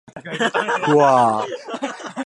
[0.87, 1.45] ふぁあ